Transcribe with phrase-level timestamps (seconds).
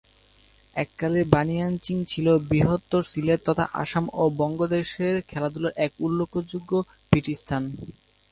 [0.75, 6.71] এককালে বানিয়াচং ছিল বৃহত্তর সিলেট তথা আসাম ও বঙ্গদেশের খেলাধুলার এক উল্লেখযোগ্য
[7.11, 7.63] পীঠস্থান।